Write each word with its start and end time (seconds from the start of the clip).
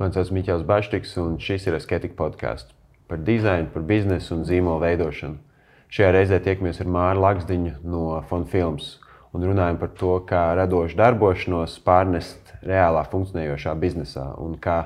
Mani 0.00 0.16
sauc 0.16 0.30
Miķels 0.32 0.62
Baštiks, 0.64 1.10
un 1.20 1.34
šis 1.36 1.66
ir 1.68 1.74
Asketika 1.76 2.14
podkāsts 2.16 2.72
par 3.10 3.18
dizainu, 3.20 3.66
par 3.68 3.82
biznesu 3.84 4.32
un 4.32 4.46
zīmolu 4.48 4.80
veidošanu. 4.80 5.36
Šajā 5.92 6.14
reizē 6.14 6.38
tiekamies 6.40 6.80
ar 6.80 6.88
Māru 6.88 7.20
Lakstiņu 7.20 7.72
no 7.84 8.04
Fona 8.30 8.48
Films 8.48 8.94
un 9.36 9.44
runājam 9.44 9.76
par 9.82 9.90
to, 9.98 10.14
kā 10.24 10.54
radošu 10.56 10.96
darbošanos 10.96 11.74
pārnest 11.84 12.54
reālā 12.64 13.02
funkcionējošā 13.12 13.74
biznesā 13.82 14.24
un 14.40 14.54
kā 14.62 14.78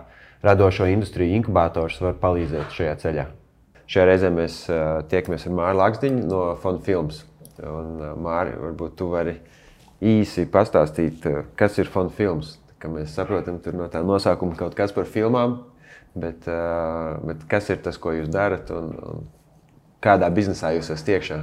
radošo 0.43 0.91
industriju 0.91 1.39
inkubators 1.39 2.01
var 2.03 2.19
palīdzēt 2.25 2.75
šajā 2.75 2.99
ceļā. 3.05 3.29
Šajā 3.87 4.09
reizē 4.11 4.33
mēs 4.35 4.59
tiekamies 5.15 5.47
ar 5.47 5.57
Māru 5.61 5.83
Lakstiņu 5.85 6.27
no 6.27 6.43
Fona 6.65 6.83
Films. 6.83 7.23
Un, 7.63 8.03
Māri, 8.19 8.59
varbūt 8.59 8.99
tu 8.99 9.13
vari 9.15 9.39
īsi 10.03 10.49
pastāstīt, 10.51 11.23
kas 11.55 11.79
ir 11.79 11.87
Fona 11.87 12.11
Films 12.11 12.57
ka 12.85 12.93
mēs 12.93 13.17
saprotam, 13.17 13.59
no 13.73 13.89
tā 13.89 14.05
nosaukuma 14.05 14.59
kaut 14.59 14.77
kas 14.77 14.93
par 14.93 15.09
filmām, 15.09 15.63
bet, 16.13 16.45
bet 17.25 17.49
kas 17.49 17.73
ir 17.73 17.81
tas, 17.85 17.97
ko 18.01 18.13
jūs 18.13 18.29
darat 18.33 18.69
un, 18.75 18.93
un 19.09 19.25
kādā 20.05 20.29
biznesā 20.35 20.75
jūs 20.77 20.93
esat 20.93 21.15
iekšā? 21.17 21.41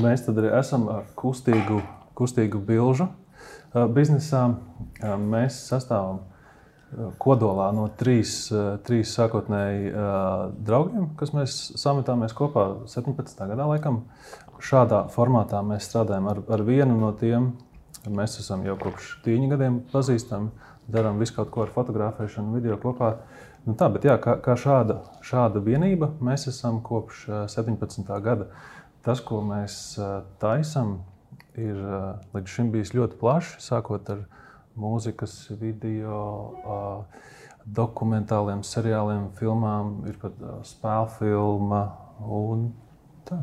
Mēs 0.00 0.24
tad 0.24 0.40
arī 0.40 0.52
esam 0.56 0.88
kustīgu, 1.16 1.82
kustīgu 2.16 2.60
bilžu 2.64 3.08
biznesā. 3.72 4.42
Mēs 5.20 5.60
sastāvam 5.68 6.24
kodolā 7.20 7.68
no 7.76 7.86
trīs, 8.00 8.48
trīs 8.88 9.12
sākotnēji 9.16 9.92
draugiem, 10.64 11.10
kas 11.20 11.34
mēs 11.36 11.56
sametāmies 11.80 12.36
kopā 12.36 12.68
17. 12.88 13.44
gadā. 13.52 13.68
Laikam. 13.68 14.06
Šādā 14.64 15.04
formātā 15.14 15.60
mēs 15.62 15.86
strādājam 15.86 16.32
ar, 16.32 16.40
ar 16.50 16.64
vienu 16.66 16.96
no 16.98 17.12
tiem 17.14 17.52
Mēs 18.08 18.38
esam 18.40 18.64
jau 18.66 18.76
kopš 18.80 19.18
tīņa 19.24 19.50
gadiem 19.52 19.78
pazīstami, 19.92 20.50
darām 20.88 21.20
visu 21.20 21.36
kaut 21.36 21.52
ko 21.52 21.64
ar 21.66 21.72
fotografēšanu, 21.74 22.54
video 22.56 22.78
kopā. 22.80 23.16
Nu 23.66 23.74
tā, 23.76 23.90
bet 23.92 24.06
jā, 24.08 24.14
kā, 24.22 24.38
kā 24.40 24.54
šāda, 24.56 25.02
šāda 25.26 25.60
vienība 25.64 26.12
mēs 26.24 26.46
esam 26.48 26.80
kopš 26.84 27.26
17. 27.52 28.08
gada. 28.24 28.48
Tas, 29.04 29.20
ko 29.24 29.42
mēs 29.44 29.98
taisām, 30.40 30.98
ir 31.58 31.76
līdz 32.34 32.54
šim 32.54 32.72
bijis 32.72 32.94
ļoti 32.96 33.18
plašs, 33.20 33.58
sākot 33.64 34.08
ar 34.14 34.24
mūzikas, 34.78 35.36
video, 35.60 36.22
dokumentāliem 37.68 38.62
seriāliem, 38.64 39.28
filmām, 39.38 39.98
ir 40.08 40.16
pat 40.22 40.36
spēļu 40.66 41.10
filma 41.18 41.82
un 42.24 42.70
tā. 43.28 43.42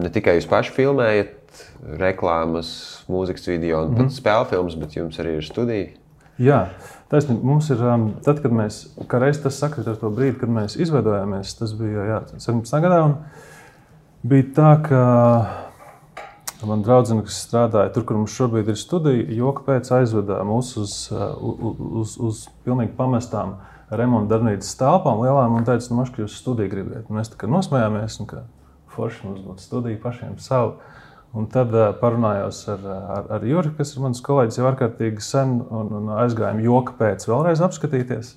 Ne 0.00 0.10
tikai 0.12 0.36
jūs 0.38 0.48
paši 0.50 0.74
filmējat, 0.74 1.36
reklāmas, 1.98 2.68
mūzikas 3.10 3.48
video 3.48 3.82
un 3.82 3.90
mm 3.90 3.94
-hmm. 3.94 3.96
pat 3.96 4.06
mhm. 4.06 4.14
spēļu 4.20 4.48
filmas, 4.50 4.74
bet 4.74 4.96
jums 4.96 5.18
arī 5.18 5.36
ir 5.36 5.44
studija. 5.44 5.88
Jā, 6.40 6.68
taisnība. 7.10 7.44
Mums 7.44 7.70
ir, 7.70 7.82
um, 7.84 8.06
tad, 8.24 8.40
kad 8.42 8.52
mēs, 8.52 8.86
kā 9.06 9.18
reiz 9.20 9.42
tas 9.42 9.58
sakrit 9.58 9.88
ar 9.88 9.96
to 9.96 10.10
brīdi, 10.10 10.38
kad 10.40 10.48
mēs 10.48 10.78
izveidojāmies, 10.80 11.58
tas 11.58 11.74
bija 11.76 12.06
jā, 12.08 12.20
17. 12.38 12.80
gadā. 12.80 13.02
Bija 14.22 14.44
tā, 14.56 14.70
ka 14.82 16.66
man 16.66 16.82
draudzene, 16.82 17.22
kas 17.26 17.42
strādāja 17.46 17.92
tur, 17.92 18.04
kur 18.04 18.16
mums 18.16 18.32
šobrīd 18.38 18.68
ir 18.68 18.76
studija, 18.76 19.26
joka 19.28 19.62
pēc 19.66 19.92
aizveda 19.98 20.40
mūs 20.46 20.76
uz, 20.80 20.96
uh, 21.12 21.36
uz, 21.36 21.76
uz, 21.78 22.16
uz 22.18 22.48
pilnīgi 22.64 22.96
pamestām 22.96 23.56
remonta 23.92 24.36
darbnīcas 24.36 24.76
telpām 24.80 25.20
lielām 25.20 25.58
un 25.58 25.66
teica, 25.68 25.90
nu, 25.90 26.00
mašķi, 26.00 26.24
jūs 26.24 26.38
studiju 26.40 26.72
gribiet. 26.72 27.08
Un 27.10 27.18
mēs 27.18 27.32
tā 27.32 27.40
kā 27.40 27.50
nosmējāmies, 27.50 28.18
un 28.22 28.30
ka 28.30 28.44
forši 28.94 29.26
mums 29.26 29.44
būtu 29.44 29.66
studija 29.66 30.00
pašiem 30.02 30.38
savu. 30.40 30.78
Un 31.32 31.46
tad 31.48 31.72
uh, 31.72 31.88
parunājos 31.96 32.58
ar, 32.68 32.82
ar, 32.84 33.28
ar 33.38 33.44
Juri, 33.48 33.72
kas 33.78 33.94
ir 33.94 34.02
mans 34.04 34.20
kolēģis 34.24 34.58
jau 34.58 34.68
ārkārtīgi 34.68 35.24
sen, 35.24 35.56
un, 35.72 35.88
un 35.96 36.10
aizgājām 36.20 36.60
joka 36.60 36.92
pēc 36.98 37.24
vēlreiz 37.30 37.62
apskatīties. 37.64 38.34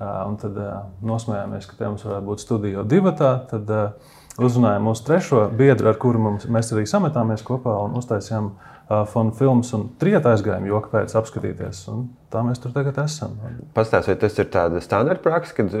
Uh, 0.00 0.22
un 0.28 0.36
tad 0.40 0.54
uh, 0.56 0.76
nosmējāmies, 1.04 1.66
ka 1.68 1.74
te 1.76 1.88
mums 1.88 2.06
varētu 2.06 2.28
būt 2.28 2.44
studija 2.44 2.84
divi. 2.88 3.12
Tad 3.18 3.72
uh, 3.74 4.12
uzrunājām 4.38 4.86
mūsu 4.86 5.04
trešo 5.08 5.42
biedru, 5.58 5.90
ar 5.90 5.98
kuru 6.00 6.22
mums, 6.22 6.46
mēs 6.46 6.70
arī 6.72 6.86
sametāmies 6.88 7.42
kopā 7.46 7.74
un 7.84 7.98
uztaisījām 7.98 8.52
uh, 8.52 9.02
fonu 9.10 9.34
filmas. 9.36 9.74
Un 9.76 9.88
trijotā 10.00 10.36
aizgājām 10.36 10.70
joka 10.70 10.94
pēc 10.94 11.16
apskatīties. 11.18 11.82
Un 11.90 12.06
tā 12.30 12.44
mēs 12.46 12.62
tur 12.62 12.72
tagad 12.76 13.02
esam. 13.02 13.34
Pastāstiet, 13.74 14.22
tas 14.22 14.38
ir 14.38 14.48
tāds 14.54 14.86
standarta 14.86 15.26
praksa, 15.26 15.58
kad 15.58 15.74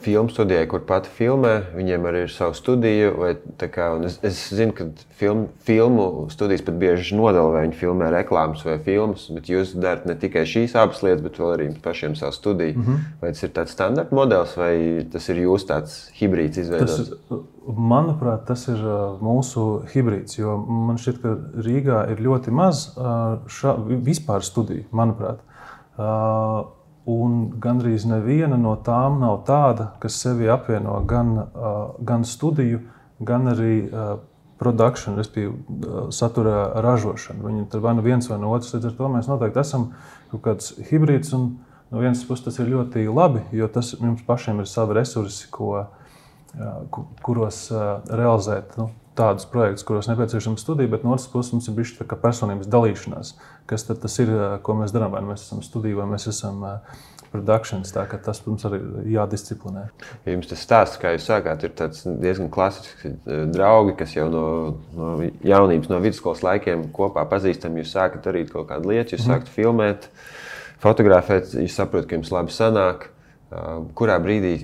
filmu 0.00 0.30
studijai, 0.30 0.66
kur 0.70 0.82
pati 0.86 1.10
filmē. 1.10 1.52
Viņiem 1.74 2.06
arī 2.08 2.22
ir 2.26 2.32
sava 2.32 2.54
studija. 2.56 3.10
Kā, 3.74 3.88
es, 4.06 4.18
es 4.26 4.40
zinu, 4.54 4.74
ka 4.76 4.86
film, 5.18 5.46
filmu 5.66 6.28
studijas 6.32 6.62
pat 6.66 6.78
bieži 6.80 7.18
nodala, 7.18 7.50
vai 7.56 7.64
viņi 7.66 7.78
filmē 7.80 8.10
reklāmas 8.14 8.62
vai 8.66 8.78
filmas. 8.84 9.26
Bet 9.34 9.50
jūs 9.50 9.74
darāt 9.76 10.06
ne 10.08 10.14
tikai 10.18 10.44
šīs 10.48 10.76
abas 10.78 11.02
lietas, 11.06 11.24
bet 11.26 11.40
arī 11.42 11.68
pašiem 11.82 12.16
savu 12.18 12.36
studiju. 12.36 12.78
Mm 12.78 12.84
-hmm. 12.84 13.04
Vai 13.22 13.32
tas 13.32 13.42
ir 13.42 13.50
tāds 13.50 13.74
standarta 13.74 14.14
modelis, 14.14 14.56
vai 14.56 15.06
tas 15.12 15.28
ir 15.28 15.42
jūsu 15.42 15.66
tāds 15.66 15.98
hibrīds 16.20 16.58
izveidots? 16.58 17.12
Manuprāt, 17.68 18.46
tas 18.46 18.68
ir 18.68 18.78
mūsu 19.20 19.82
hibrīds. 19.92 20.38
Jo 20.38 20.56
man 20.56 20.96
šķiet, 20.96 21.22
ka 21.22 21.36
Rīgā 21.66 22.10
ir 22.12 22.18
ļoti 22.20 22.50
maz 22.50 22.98
šā, 23.46 23.76
vispār 24.04 24.42
studiju, 24.42 24.84
manuprāt. 24.92 25.38
Un 27.08 27.36
gandrīz 27.56 28.04
neviena 28.04 28.58
no 28.60 28.74
tām 28.84 29.20
nav 29.22 29.38
tāda, 29.48 29.92
kas 30.02 30.18
sevi 30.20 30.48
apvieno 30.52 30.98
gan, 31.08 31.30
gan 32.04 32.26
studiju, 32.28 32.82
gan 33.24 33.48
arī 33.54 33.88
produkciju, 34.58 35.14
respektīvi 35.16 36.10
satura 36.12 36.66
ražošanu. 36.84 37.46
Viņi 37.46 37.64
ir 37.64 37.82
vai 37.84 37.94
nu 37.96 38.04
viens 38.04 38.28
vai 38.28 38.38
no 38.42 38.50
otras. 38.52 38.74
Līdz 38.74 38.90
ar 38.90 38.96
to 38.98 39.10
mēs 39.14 39.30
noteikti 39.30 39.62
esam 39.62 39.88
kaut 40.32 40.44
kāds 40.44 40.74
hibrīds. 40.90 41.32
No 41.32 42.02
vienas 42.02 42.26
puses 42.28 42.44
tas 42.44 42.58
ir 42.60 42.68
ļoti 42.74 43.06
labi, 43.08 43.46
jo 43.56 43.70
tas 43.72 43.94
mums 44.02 44.20
pašiem 44.26 44.60
ir 44.60 44.68
savi 44.68 44.98
resursi, 44.98 45.46
ko, 45.48 45.86
kuros 47.24 47.62
realizēt. 48.12 48.76
Nu, 48.76 48.90
tādus 49.18 49.48
projektus, 49.50 49.84
kuros 49.86 50.08
nepieciešama 50.10 50.60
studija, 50.60 50.90
bet 50.94 51.04
no 51.04 51.12
otras 51.14 51.28
puses 51.32 51.52
mums 51.54 51.68
ir 51.68 51.76
bijis 51.76 51.96
tā 51.98 52.06
kā 52.08 52.18
personības 52.20 52.70
dalīšanās. 52.70 53.34
Kas 53.68 53.84
tad 53.88 54.06
ir, 54.22 54.34
ko 54.64 54.78
mēs 54.78 54.94
darām? 54.94 55.14
Vai 55.16 55.24
mēs 55.26 55.44
esam 55.48 55.64
studija, 55.66 55.98
vai 55.98 56.06
mēs 56.14 56.28
esam 56.30 56.62
produkcijas. 57.32 57.92
Tas 58.24 58.40
mums 58.46 58.64
arī 58.68 58.80
jādisciplinē. 59.12 59.84
Ja 60.24 60.34
jums 60.34 60.48
tas 60.50 60.62
stāsts, 60.64 61.00
kā 61.00 61.12
jūs 61.14 61.26
sākāt, 61.28 61.66
ir 61.66 61.74
diezgan 62.22 62.50
klasisks 62.52 63.18
draugi, 63.52 63.96
kas 63.98 64.14
jau 64.16 64.28
no, 64.32 64.46
no 64.96 65.10
jaunības, 65.44 65.90
no 65.92 66.00
vidusskolas 66.04 66.44
laikiem 66.46 66.88
kopā 66.94 67.26
pazīstami. 67.28 67.82
Jūs 67.82 67.94
sākat 67.96 68.24
darīt 68.24 68.52
kaut 68.54 68.70
kādu 68.72 68.92
lietu, 68.92 69.16
jūs 69.16 69.26
mm. 69.26 69.34
sākat 69.34 69.52
filmēt, 69.52 70.08
fotografēt, 70.82 71.54
jūs 71.58 71.76
saprotat, 71.78 72.08
ka 72.10 72.18
jums 72.18 72.32
labi 72.34 72.54
sanāk. 72.54 73.10
Kurā 73.96 74.18
brīdī 74.20 74.54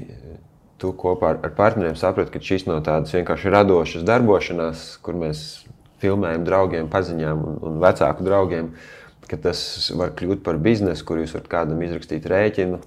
tu 0.84 0.92
kopā 1.00 1.32
ar, 1.34 1.40
ar 1.46 1.54
partneriem 1.56 1.96
saproti, 1.96 2.34
ka 2.34 2.42
šis 2.44 2.66
no 2.68 2.76
tādas 2.84 3.14
vienkārši 3.16 3.52
radošas 3.54 4.04
darbošanās, 4.06 4.84
kur 5.04 5.16
mēs 5.16 5.64
filmējam 6.02 6.44
draugiem, 6.44 6.90
paziņām 6.92 7.40
un, 7.48 7.58
un 7.64 7.80
vecāku 7.82 8.26
draugiem, 8.26 8.70
ka 9.30 9.38
tas 9.40 9.64
var 9.96 10.12
kļūt 10.18 10.44
par 10.44 10.60
biznesu, 10.60 11.06
kur 11.08 11.22
jūs 11.22 11.32
varat 11.36 11.50
kādam 11.56 11.82
izrakstīt 11.86 12.28
rēķinu. 12.28 12.82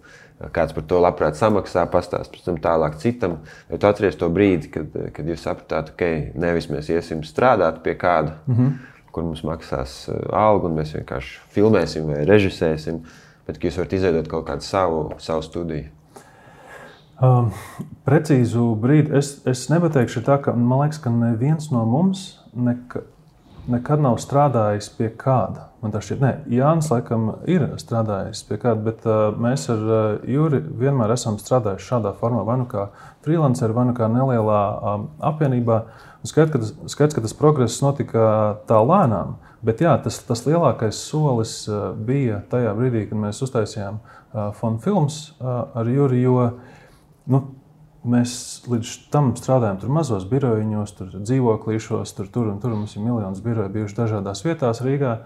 Kāds 0.53 0.75
par 0.75 0.83
to 0.85 0.99
labprāt 1.01 1.33
samaksā, 1.39 1.87
pastāstīs 1.89 2.29
pēc 2.35 2.43
tam 2.45 2.59
tālāk 2.61 2.99
citam. 3.01 3.39
Vai 3.71 3.79
tu 3.81 3.89
atceries 3.89 4.19
to 4.21 4.27
brīdi, 4.29 4.69
kad, 4.69 4.93
kad 5.15 5.31
jūs 5.31 5.41
sapratāt, 5.47 5.89
ka 5.89 5.95
okay, 5.95 6.27
nevis 6.37 6.69
mēs 6.69 6.91
iesim 6.93 7.23
strādāt 7.25 7.81
pie 7.81 7.95
kāda, 7.97 8.35
mm 8.45 8.53
-hmm. 8.53 8.75
kur 9.11 9.25
mums 9.25 9.41
maksās 9.41 9.95
uh, 10.11 10.19
algu, 10.29 10.69
un 10.69 10.77
mēs 10.77 10.93
vienkārši 10.93 11.39
filmēsim 11.57 12.05
vai 12.13 12.21
režisēsim, 12.29 13.01
bet 13.47 13.57
ka 13.57 13.67
jūs 13.67 13.81
varat 13.81 13.93
izveidot 13.97 14.27
kaut 14.27 14.45
kādu 14.45 14.61
savu, 14.61 15.01
savu 15.17 15.41
studiju. 15.41 15.96
Um, 17.17 17.47
precīzu 18.05 18.75
brīdi 18.77 19.15
es, 19.17 19.39
es 19.49 19.63
nepateikšu, 19.71 20.21
tā, 20.27 20.35
ka 20.37 20.51
man 20.53 20.83
liekas, 20.83 20.99
ka 21.01 21.09
neviens 21.09 21.71
no 21.73 21.81
mums 21.89 22.27
neka, 22.53 23.01
nekad 23.73 24.03
nav 24.05 24.19
strādājis 24.21 24.91
pie 24.93 25.09
kāda. 25.17 25.65
Man 25.81 25.95
tā 25.95 26.01
šķiet, 26.05 26.21
ne, 26.21 26.29
Jānis 26.53 26.91
laikam 26.93 27.31
ir 27.49 27.65
strādājis 27.81 28.43
pie 28.45 28.59
kāda, 28.61 28.83
bet 28.85 29.09
uh, 29.09 29.31
mēs 29.33 29.65
ar 29.73 29.81
uh, 29.81 30.05
Juri 30.29 30.61
vienmēr 30.61 31.15
esam 31.15 31.41
strādājuši 31.41 31.89
šādā 31.89 32.13
formā, 32.21 32.45
vai 32.45 32.59
nu 32.61 32.69
kā 32.69 32.91
freelancer, 33.25 33.73
vai 33.73 33.87
nu 33.89 33.97
kā 33.97 34.11
nelielā 34.13 34.61
um, 34.77 35.09
apvienībā. 35.33 35.81
Skaidrs, 36.21 36.53
ka, 36.53 36.61
tas, 36.61 36.93
skaidrs, 36.93 37.17
ka 37.17 37.25
tas 37.25 37.37
progress 37.37 37.81
notika 37.81 38.29
tā 38.69 38.77
lēnām, 38.77 39.39
bet 39.65 39.81
jā, 39.81 39.97
tas, 40.05 40.21
tas 40.29 40.45
lielākais 40.45 41.01
solis 41.01 41.63
uh, 41.65 41.89
bija 41.97 42.43
tajā 42.53 42.77
brīdī, 42.77 43.07
kad 43.09 43.25
mēs 43.25 43.41
uztaisījām 43.41 44.03
uh, 44.03 44.49
fonu 44.61 44.85
filmas 44.85 45.23
uh, 45.41 45.63
ar 45.73 45.89
Juri. 45.89 46.21
Jo, 46.21 46.41
uh, 46.45 46.75
Nu, 47.27 47.43
Mēs 48.07 48.33
līdz 48.69 48.91
tam 49.11 49.33
strādājam 49.35 49.81
tur 49.81 49.91
mazos 49.91 50.23
birojiņos, 50.29 50.93
tur 50.95 51.09
dzīvoklīšos, 51.17 52.13
tur, 52.15 52.29
tur 52.31 52.51
un 52.53 52.61
tur 52.63 52.71
mums 52.71 52.93
ir 52.95 53.03
miljonus 53.03 53.41
biroju 53.43 53.73
bijuši 53.73 53.97
dažādās 53.97 54.45
vietās 54.45 54.79
Rīgā. 54.85 55.17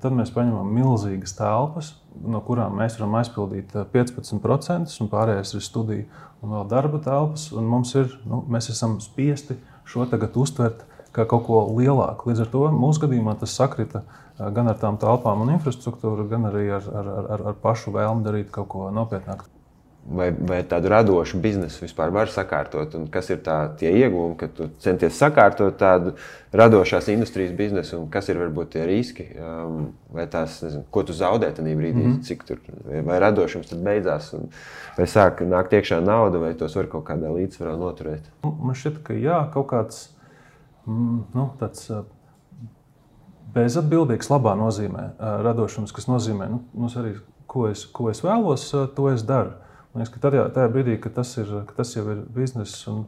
Tad 0.00 0.14
mēs 0.14 0.30
paņemam 0.32 0.70
milzīgas 0.70 1.34
telpas, 1.34 1.90
no 2.22 2.38
kurām 2.46 2.78
mēs 2.78 2.96
varam 2.96 3.18
aizpildīt 3.18 3.74
15%, 3.92 4.86
eh, 4.86 5.02
un 5.02 5.10
pārējais 5.10 5.52
ir 5.58 5.66
studija 5.66 6.24
un 6.40 6.54
vēl 6.54 6.68
darba 6.70 7.02
telpas. 7.02 7.50
Mums 7.52 7.92
ir, 7.98 8.14
nu, 8.24 8.40
mēs 8.48 8.70
esam 8.70 9.00
spiesti 9.02 9.58
šo 9.84 10.06
tagad 10.08 10.38
uztvert 10.38 10.86
kā 11.12 11.26
kaut 11.26 11.48
ko 11.50 11.64
lielāku. 11.74 12.30
Līdz 12.30 12.46
ar 12.46 12.52
to 12.54 12.66
mūsu 12.72 13.04
gadījumā 13.04 13.36
tas 13.42 13.58
sakrita 13.58 14.04
eh, 14.06 14.46
gan 14.48 14.70
ar 14.70 14.78
tām 14.80 14.96
telpām 15.02 15.42
un 15.44 15.56
infrastruktūru, 15.58 16.30
gan 16.30 16.48
arī 16.54 16.68
ar, 16.78 16.92
ar, 17.02 17.14
ar, 17.26 17.48
ar 17.52 17.64
pašu 17.68 17.92
vēlmi 17.98 18.24
darīt 18.24 18.54
kaut 18.54 18.70
ko 18.70 18.92
nopietnāku. 18.94 19.59
Vai, 20.06 20.30
vai 20.32 20.60
tādu 20.66 20.90
radošu 20.90 21.38
biznesu 21.42 21.84
vispār 21.84 22.12
var 22.14 22.30
sakārtot, 22.32 22.94
un 22.98 23.06
kas 23.12 23.30
ir 23.30 23.40
tā, 23.44 23.56
tie 23.78 23.92
iegūmi, 24.00 24.36
ka 24.40 24.48
tu 24.54 24.68
centies 24.82 25.18
sakārtot 25.20 25.76
tādu 25.80 26.14
radošās 26.56 27.10
industrijas 27.12 27.52
biznesu, 27.56 27.98
un 28.00 28.08
kas 28.12 28.30
ir 28.32 28.40
varbūt 28.40 28.72
tie 28.74 28.86
riski, 28.88 29.26
um, 29.36 29.90
vai 30.14 30.26
tās, 30.30 30.60
nezinu, 30.64 30.84
ko 30.90 31.04
tu 31.06 31.16
zaudē 31.16 31.52
tajā 31.56 31.76
brīdī, 31.76 32.02
mm 32.02 32.12
-hmm. 32.12 32.22
cik 32.26 32.44
tur, 32.48 32.62
vai 33.06 33.20
radošums 33.20 33.70
tad 33.70 33.82
beidzās, 33.84 34.32
un, 34.34 34.48
vai 34.96 35.06
sāk 35.06 35.44
nākt 35.46 35.76
iekšā 35.78 36.00
nauda, 36.04 36.38
vai 36.38 36.54
tos 36.54 36.76
var 36.76 36.86
kaut 36.86 37.04
kādā 37.04 37.30
līdzsvarā 37.30 37.76
noturēt. 37.76 38.30
Nu, 38.42 38.56
man 38.62 38.74
šķiet, 38.74 39.02
ka 39.02 39.14
jā, 39.14 39.50
kaut 39.52 39.66
kāds 39.66 40.08
mm, 40.86 41.20
nu, 41.34 41.50
tāds. 41.60 41.90
Bezatbildīgs, 43.50 44.28
labā 44.30 44.54
nozīmē, 44.54 45.10
radošums, 45.18 45.92
kas 45.92 46.06
nozīmē, 46.06 46.46
nu, 46.48 46.86
arī, 46.96 47.16
ko 47.46 47.66
es, 47.68 47.84
ko 47.84 48.10
es 48.10 48.22
vēlos, 48.22 48.70
to 48.94 49.08
es 49.10 49.24
daru. 49.26 49.50
Man 49.90 50.04
liekas, 50.04 50.12
ka 50.14 50.20
tajā, 50.22 50.44
tajā 50.54 50.70
brīdī, 50.70 50.94
kad 51.02 51.16
tas, 51.16 51.32
ir, 51.40 51.48
ka 51.66 51.74
tas 51.80 51.90
jau 51.96 52.04
ir 52.12 52.20
bizness, 52.30 52.84
un, 52.90 53.00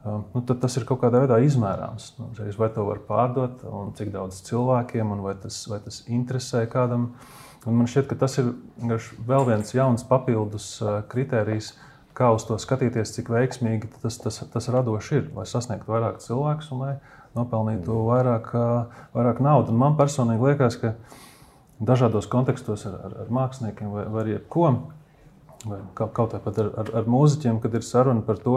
um, 0.00 0.22
nu, 0.32 0.40
tas 0.48 0.78
ir 0.80 0.86
kaut 0.88 1.02
kādā 1.02 1.20
veidā 1.26 1.36
izmērāms. 1.44 2.14
Nu, 2.16 2.30
vai 2.56 2.70
to 2.72 2.86
var 2.88 3.02
pārdot, 3.04 3.66
un 3.68 3.92
cik 3.98 4.08
daudz 4.14 4.40
cilvēkiem, 4.46 5.12
un 5.12 5.20
vai 5.26 5.34
tas, 5.42 5.60
vai 5.68 5.82
tas 5.84 6.00
interesē 6.08 6.64
kādam. 6.72 7.10
Un 7.68 7.76
man 7.76 7.90
šķiet, 7.90 8.06
ka 8.08 8.16
tas 8.22 8.38
ir 8.40 8.48
vēl 9.28 9.44
viens 9.50 9.74
jauns 9.76 10.06
papildus 10.08 10.70
uh, 10.80 11.02
kritērijs, 11.12 11.74
kā 12.16 12.30
uz 12.32 12.46
to 12.48 12.56
skatīties, 12.60 13.12
cik 13.18 13.28
veiksmīgi 13.32 13.90
tas, 14.00 14.16
tas, 14.24 14.40
tas 14.54 14.68
radoši 14.72 15.18
ir. 15.18 15.26
Lai 15.36 15.44
sasniegtu 15.48 15.92
vairāk 15.92 16.22
cilvēku 16.24 16.72
un 16.72 16.80
lai 16.86 16.94
nopelnītu 17.36 17.92
mm. 17.92 18.06
vairāk, 18.08 18.48
uh, 18.56 19.02
vairāk 19.12 19.44
naudas. 19.44 19.76
Man 19.76 20.00
personīgi 20.00 20.48
liekas, 20.48 20.80
ka 20.80 20.94
dažādos 21.76 22.24
kontekstos 22.32 22.86
ar, 22.88 22.96
ar, 23.04 23.18
ar 23.26 23.36
māksliniekiem 23.36 23.92
vai, 23.92 24.06
vai 24.16 24.24
jebko 24.32 24.72
vai 25.64 25.80
kaut, 25.94 26.12
kaut 26.12 26.32
vai 26.32 26.40
pat 26.44 26.60
ar, 26.60 26.70
ar, 26.80 26.92
ar 27.00 27.10
mūziķiem, 27.10 27.60
kad 27.62 27.74
ir 27.76 27.84
saruna 27.84 28.24
par 28.24 28.40
to, 28.40 28.56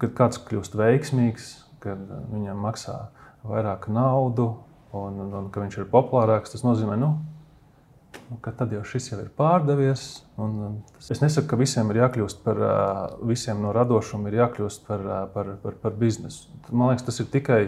ka 0.00 0.10
kāds 0.18 0.40
kļūst 0.42 0.76
veiksmīgs, 0.76 1.52
kad 1.84 2.00
viņam 2.32 2.60
maksā 2.64 2.96
vairāk 3.46 3.86
naudu 3.92 4.50
un, 4.96 5.22
un, 5.22 5.32
un 5.40 5.48
ka 5.54 5.62
viņš 5.62 5.80
ir 5.80 5.88
populārāks. 5.92 6.52
Tas 6.52 6.64
nozīmē, 6.66 6.98
nu, 7.00 7.12
nu, 8.28 8.38
ka 8.44 8.52
tad 8.58 8.74
jau 8.74 8.82
šis 8.86 9.12
jau 9.12 9.20
ir 9.22 9.30
pārdevies. 9.38 10.06
Un, 10.42 10.80
es 10.98 11.22
nesaku, 11.22 11.48
ka 11.52 11.60
visiem 11.60 11.92
ir 11.92 12.02
jākļūst 12.02 12.42
par, 12.44 12.62
visiem 13.24 13.62
no 13.62 13.72
radošuma 13.76 14.32
ir 14.32 14.40
jākļūst 14.42 14.86
par, 14.88 15.06
par, 15.34 15.54
par, 15.62 15.80
par 15.84 15.96
biznesu. 16.00 16.50
Man 16.72 16.92
liekas, 16.92 17.06
tas 17.08 17.22
ir 17.22 17.30
tikai, 17.32 17.62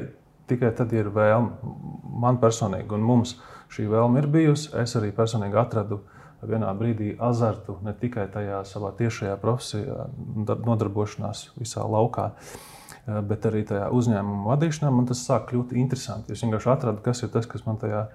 tikai 0.51 0.75
tad, 0.77 0.93
ja 0.93 1.07
ir 1.07 1.13
vēlme. 1.15 1.75
Man 2.19 2.43
personīgi 2.43 2.97
un 2.99 3.07
mums 3.07 3.39
šī 3.73 3.87
vēlme 3.93 4.25
ir 4.25 4.33
bijusi. 4.33 4.73
Es 4.83 4.97
arī 4.99 5.13
personīgi 5.15 5.61
atradu 5.61 6.01
uh, 6.03 6.18
vienā 6.47 6.71
brīdī 6.79 7.13
azartu 7.19 7.79
ne 7.83 7.95
tikai 7.99 8.29
tajā 8.31 8.63
savā 8.69 8.93
tiešajā 8.99 9.37
profesijā, 9.43 10.09
nodarbošanās 10.47 11.49
visā 11.59 11.83
laukā, 11.83 12.31
eh, 12.31 13.21
bet 13.23 13.47
arī 13.51 13.65
tajā 13.67 13.89
uzņēmuma 13.95 14.47
vadīšanā. 14.53 14.93
Man 14.95 15.07
tas 15.07 15.25
sāk 15.27 15.51
kļūt 15.51 15.75
interesanti. 15.75 16.33
Es 16.33 16.43
vienkārši 16.43 16.73
atradu, 16.73 17.03
kas 17.03 17.23
ir 17.23 17.29
tas, 17.35 17.47
kas 17.47 17.67
man 17.67 17.77
tajā 17.77 18.07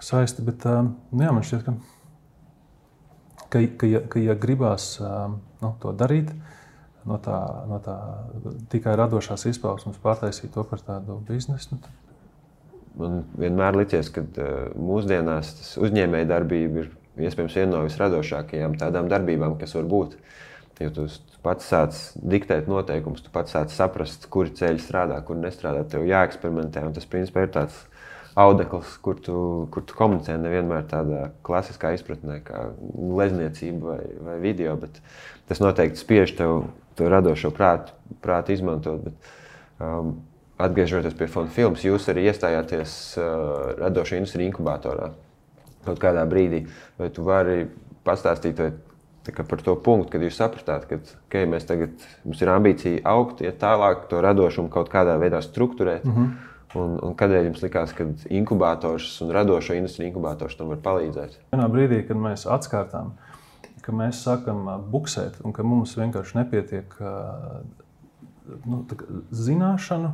saista. 0.00 0.42
Bet 0.42 0.66
eh, 0.66 0.82
nu, 1.10 1.24
jā, 1.24 1.32
man 1.32 1.42
šķiet, 1.42 1.64
ka, 1.64 1.74
ka, 3.48 3.64
ka, 3.76 3.86
ja, 3.86 4.00
ka 4.06 4.22
ja 4.22 4.34
gribās 4.34 5.00
eh, 5.00 5.38
nu, 5.62 5.74
to 5.82 5.92
darīt, 5.92 6.30
no 7.08 7.18
tā, 7.18 7.38
no 7.66 7.80
tā 7.82 7.96
tikai 8.70 8.94
radošās 8.98 9.48
izpausmes 9.50 9.98
pārtaisīt 10.02 10.52
to 10.54 10.62
par 10.62 10.78
tādu 10.84 11.18
biznesu. 11.26 11.74
Nu, 11.74 11.96
Man 12.98 13.20
vienmēr 13.38 13.76
liekas, 13.78 14.08
ka 14.10 14.24
mūsdienās 14.74 15.76
uzņēmējdarbība 15.78 16.80
ir 16.82 16.88
iespējams 17.26 17.56
viena 17.58 17.72
no 17.74 17.84
visradošākajām 17.86 18.76
tādām 18.80 19.08
darbībām, 19.10 19.56
kas 19.60 19.74
var 19.76 19.88
būt. 19.90 20.16
Jo 20.78 20.92
tu 20.94 21.08
pats 21.42 21.66
sāc 21.66 21.96
diktēt 22.14 22.68
noteikumus, 22.70 23.24
tu 23.24 23.32
pats 23.34 23.54
sāc 23.54 23.72
saprast, 23.74 24.28
kuri 24.30 24.52
ceļi 24.54 24.82
strādā, 24.82 25.18
kur 25.26 25.38
nestrādā. 25.38 25.82
Tev 25.90 26.06
jāeksperimentē. 26.06 26.84
Un 26.86 26.94
tas 26.94 27.08
principā 27.10 27.46
ir 27.46 27.52
tāds 27.56 27.80
audekls, 28.38 28.94
kur 29.02 29.18
tu, 29.22 29.38
kur 29.74 29.82
tu 29.86 29.98
komunicē 29.98 30.36
nevienmēr 30.38 30.86
tādā 30.90 31.24
klasiskā 31.46 31.90
izpratnē, 31.96 32.38
kā 32.46 32.68
glezniecība 32.78 33.94
vai, 33.96 34.00
vai 34.28 34.38
video. 34.44 34.76
Tas 35.50 35.62
noteikti 35.64 35.98
spiež 35.98 36.36
tev 36.38 36.68
to 36.98 37.10
radošo 37.10 37.50
prātu, 37.54 37.94
prātu 38.22 38.54
izmantot. 38.54 39.08
Bet, 39.08 39.32
um, 39.82 40.18
atgriežoties 40.58 41.14
pie 41.18 41.26
fonda 41.30 41.54
filmas, 41.54 41.86
jūs 41.86 42.06
arī 42.10 42.28
iestājāties 42.30 42.92
uh, 43.18 43.74
radošo 43.78 44.18
industriju 44.18 44.50
inkubatorā 44.52 45.12
kaut 45.86 46.00
kādā 46.02 46.24
brīdī. 46.28 46.64
Vai 46.98 47.10
tu 47.14 47.24
vari 47.26 47.66
pastāstīt 48.06 48.60
vai, 48.62 48.72
par 49.36 49.62
to 49.64 49.76
punktu, 49.84 50.14
kad 50.14 50.24
jūs 50.24 50.38
sapratāt, 50.40 50.86
ka 50.88 51.00
okay, 51.00 51.48
mēs 51.50 51.68
tagad, 51.68 51.96
mums 52.24 52.42
ir 52.42 52.52
ambīcija 52.52 53.04
augt, 53.08 53.42
iet 53.44 53.60
tālāk, 53.60 54.06
to 54.10 54.22
radošumu 54.24 54.72
kaut 54.72 54.90
kādā 54.92 55.18
veidā 55.20 55.42
strukturēt. 55.44 56.04
Mm 56.04 56.14
-hmm. 56.14 56.36
Un, 56.76 56.98
un 57.00 57.14
kādēļ 57.16 57.46
jums 57.46 57.62
likās, 57.62 57.92
ka 57.96 58.04
inkubators 58.28 59.20
un 59.24 59.30
radošo 59.32 59.74
industriju 59.74 60.08
inkubators 60.08 60.56
tam 60.56 60.68
var 60.68 60.76
palīdzēt? 60.84 61.38
Vienā 61.52 61.68
brīdī, 61.72 62.02
kad 62.06 62.16
mēs 62.16 62.44
atkārtām, 62.44 63.12
ka 63.80 63.92
mēs 63.92 64.20
sākam 64.26 64.68
buksēt 64.92 65.40
un 65.44 65.52
ka 65.52 65.62
mums 65.62 65.96
vienkārši 65.96 66.36
nepietiek 66.36 66.94
nu, 68.66 68.84
zināšanu 69.32 70.12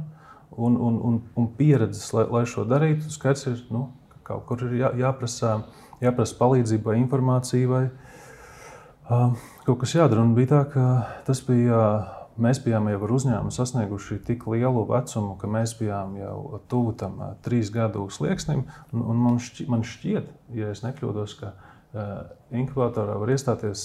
un, 0.56 0.76
un, 0.76 1.00
un, 1.02 1.22
un 1.34 1.48
pieredzes, 1.56 2.12
lai, 2.14 2.26
lai 2.30 2.44
šo 2.46 2.64
darītu, 2.70 3.10
skaidrs 3.10 3.46
ir, 3.50 3.60
nu, 3.74 3.88
Kaut 4.24 4.46
kur 4.48 4.64
ir 4.66 4.78
jā, 4.80 4.90
jāprasa, 5.04 5.58
jāprasa 6.02 6.36
palīdzība 6.38 6.92
vai 6.92 6.98
informācija, 7.02 7.68
vai 7.70 7.84
uh, 7.88 9.46
kaut 9.66 9.82
kas 9.82 9.96
jādara. 9.96 10.24
Un 10.24 10.34
bija 10.36 10.54
tā, 10.56 10.66
ka 10.74 10.90
tas 11.28 11.44
bija. 11.46 11.86
Mēs 12.34 12.58
bijām 12.58 12.88
jau 12.90 12.96
ar 13.06 13.12
uzņēmumu 13.14 13.52
sasnieguši 13.54 14.16
tik 14.26 14.40
lielu 14.50 14.80
vecumu, 14.88 15.36
ka 15.38 15.46
mēs 15.46 15.76
bijām 15.78 16.16
jau 16.18 16.58
tuvu 16.66 16.96
tam 16.98 17.20
uh, 17.22 17.28
trīs 17.46 17.70
gadu 17.70 18.08
slieksnim. 18.10 18.64
Un, 18.90 19.04
un 19.12 19.20
man, 19.22 19.36
šķiet, 19.38 19.68
man 19.70 19.84
šķiet, 19.86 20.32
ja 20.58 20.72
es 20.74 20.82
nekļūdos, 20.82 21.36
ka 21.38 21.52
uh, 21.54 22.10
inkubatorā 22.58 23.14
var 23.22 23.30
iestāties 23.36 23.84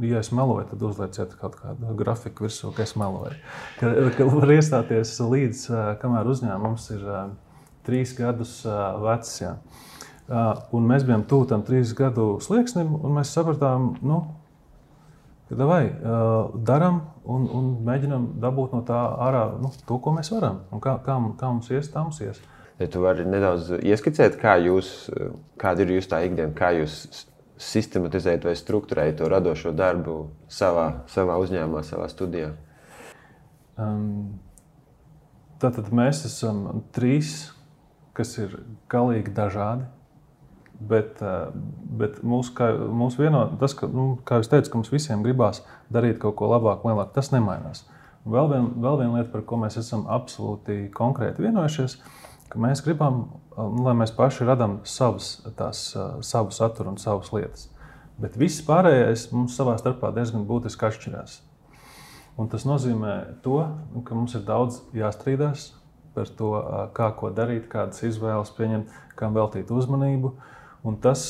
ja 0.00 0.18
es 0.18 0.30
meloju, 0.32 0.66
tad 0.70 0.82
uzlieciet 0.82 1.34
kaut 1.40 1.56
kādu 1.58 1.94
grafiku 1.98 2.46
virsū, 2.46 2.70
ka 2.76 2.84
es 2.84 2.94
meloju. 2.98 3.36
Ka, 3.80 3.92
ka 4.16 4.26
var 4.30 4.52
iestāties 4.54 5.14
līdz 5.22 5.64
kamēr 6.02 6.28
uzņēmums 6.34 6.88
ir 6.96 7.06
trīs 7.88 8.14
gadus 8.16 8.60
vecs. 9.02 9.38
Jā. 9.42 9.54
Un 10.76 10.88
mēs 10.88 11.06
bijām 11.08 11.24
tuvu 11.28 11.48
tam 11.48 11.64
trīs 11.64 11.94
gadu 11.96 12.34
slieksnim, 12.44 12.92
un 13.00 13.16
mēs 13.16 13.32
sapratām, 13.32 13.94
nu, 14.04 14.20
ka 15.48 15.68
vai 15.70 15.82
darām 16.68 17.00
un, 17.24 17.48
un 17.48 17.72
mēģinām 17.88 18.28
dabūt 18.42 18.76
no 18.76 18.82
tā 18.86 19.00
ārā 19.24 19.46
nu, 19.62 19.72
to, 19.88 19.96
ko 20.04 20.12
mēs 20.16 20.30
varam. 20.34 20.62
Un 20.72 20.84
kā, 20.84 20.98
kā, 21.04 21.16
kā 21.40 21.50
mums 21.54 21.72
ies, 21.72 21.88
tā 21.92 22.04
mums 22.04 22.20
ies. 22.24 22.42
Ja 22.78 22.86
tu 22.86 23.02
vari 23.02 23.24
nedaudz 23.26 23.72
ieskicēt, 23.80 24.36
kā 24.38 24.54
jūs, 24.62 25.08
kāda 25.58 25.82
ir 25.82 25.96
jūsu 25.96 26.12
tā 26.12 26.20
ikdiena, 26.28 26.52
kā 26.54 26.70
jūs 26.76 27.24
sistematizējat 27.58 28.44
vai 28.46 28.54
struktūrējat 28.54 29.18
to 29.18 29.30
radošo 29.32 29.72
darbu 29.74 30.18
savā, 30.52 30.86
savā 31.10 31.40
uzņēmumā, 31.42 31.82
savā 31.86 32.06
studijā? 32.12 32.52
Um, 33.78 34.38
tātad 35.62 35.90
mēs 35.94 36.22
esam 36.28 36.84
trīs 36.94 37.48
kas 38.18 38.34
ir 38.42 38.58
galīgi 38.90 39.32
dažādi. 39.34 39.86
Bet, 40.78 41.18
eh, 41.22 41.48
bet 41.98 42.20
mūsu, 42.22 42.52
kā, 42.54 42.68
mūsu 42.94 43.24
vieno, 43.24 43.40
tas, 43.58 43.74
ka, 43.74 43.88
nu, 43.90 44.12
kā 44.26 44.38
jau 44.38 44.50
teicu, 44.52 44.70
ka 44.70 44.78
mums 44.78 44.92
visiem 44.92 45.24
gribās 45.26 45.64
darīt 45.90 46.20
kaut 46.22 46.36
ko 46.38 46.50
labāku, 46.52 46.86
lielāku, 46.86 47.16
tas 47.16 47.32
nemainās. 47.34 47.82
Vēl, 48.28 48.46
vien, 48.52 48.68
vēl 48.78 49.00
viena 49.00 49.16
lieta, 49.16 49.32
par 49.32 49.42
ko 49.48 49.58
mēs 49.58 49.78
esam 49.80 50.04
absolūti 50.06 50.84
konkrēti 50.94 51.42
vienojušies, 51.42 51.96
ka 52.52 52.62
mēs 52.62 52.84
gribam, 52.86 53.24
eh, 53.56 53.64
lai 53.88 53.96
mēs 53.98 54.14
paši 54.14 54.46
radām 54.46 54.78
savus, 54.86 55.40
eh, 55.46 55.74
savu 56.22 56.54
saturu 56.54 56.94
un 56.94 57.02
savas 57.02 57.32
lietas. 57.34 57.68
Bet 58.18 58.36
viss 58.36 58.62
pārējais 58.62 59.32
mums 59.32 59.58
savā 59.58 59.76
starpā 59.78 60.14
diezgan 60.14 60.46
būtiski 60.46 60.86
atšķirās. 60.86 61.40
Un 62.38 62.48
tas 62.48 62.64
nozīmē, 62.64 63.42
to, 63.42 63.66
ka 64.04 64.14
mums 64.14 64.34
ir 64.34 64.42
daudz 64.42 64.80
jāstrīdās, 64.94 65.72
par 66.14 66.30
to, 66.38 66.52
kā 66.96 67.10
ko 67.18 67.30
darīt, 67.34 67.68
kādas 67.72 68.02
izvēles 68.06 68.52
pieņemt, 68.56 68.94
kam 69.18 69.36
veltīt 69.36 69.70
uzmanību. 69.74 70.32
Un 70.86 70.96
tas, 71.02 71.22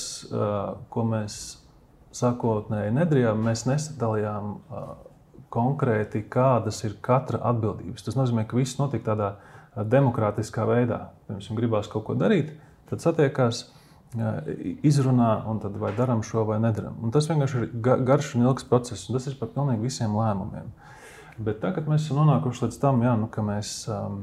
ko 0.92 1.04
mēs 1.08 1.58
sākotnēji 2.14 2.94
nedarījām, 2.96 3.40
mēs 3.48 3.64
nesadalījām 3.68 4.56
konkrēti, 5.52 6.26
kādas 6.28 6.82
ir 6.84 6.98
katra 7.04 7.40
atbildības. 7.50 8.04
Tas 8.04 8.18
nozīmē, 8.18 8.44
ka 8.48 8.58
viss 8.58 8.78
notiek 8.80 9.04
tādā 9.06 9.34
demokrātiskā 9.76 10.66
veidā. 10.68 11.08
Pirms 11.28 11.48
jums 11.48 11.60
gribās 11.60 11.88
kaut 11.90 12.04
ko 12.08 12.16
darīt, 12.18 12.52
tad 12.90 13.04
satiekās, 13.04 13.66
izrunā, 14.88 15.30
un 15.48 15.60
tad 15.60 15.76
vai 15.80 15.92
darām 15.96 16.22
šo 16.24 16.44
vai 16.48 16.58
nedaram. 16.64 16.96
Un 17.04 17.12
tas 17.12 17.28
vienkārši 17.28 17.60
ir 17.60 17.72
garš 18.08 18.34
un 18.36 18.46
ilgs 18.46 18.64
process, 18.68 19.08
un 19.08 19.18
tas 19.18 19.28
ir 19.28 19.36
par 19.40 19.52
pilnīgi 19.52 19.84
visiem 19.84 20.16
lēmumiem. 20.16 20.70
Bet 21.44 21.60
tagad 21.62 21.86
mēs 21.90 22.06
esam 22.06 22.22
nonākuši 22.22 22.64
līdz 22.64 22.78
tam, 22.82 23.02
jā, 23.04 23.12
nu, 23.20 23.28
ka 23.30 23.44
mēs 23.46 23.72
um, 23.92 24.22